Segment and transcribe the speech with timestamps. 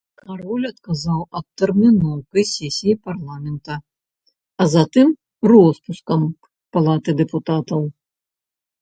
[0.27, 3.73] Кароль адказваў адтэрміноўкай сесіі парламента,
[4.61, 5.07] а затым
[5.55, 6.21] роспускам
[6.75, 7.81] палаты дэпутатаў.